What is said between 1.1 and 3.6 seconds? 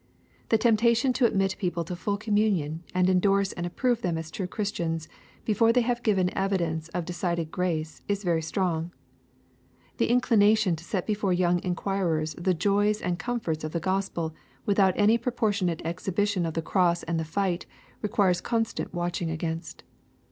to admit people to full communion, and endorse